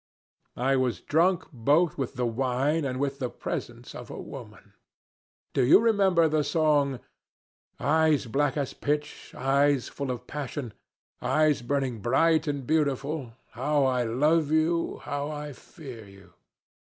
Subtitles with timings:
[0.57, 4.73] I was drunk both with the wine and with the presence of a woman.
[5.53, 7.01] Do you remember the song?
[7.79, 10.73] "Eyes black as pitch, eyes full of passion,
[11.21, 16.33] Eyes burning bright and beautiful, How I love you, How I fear you!"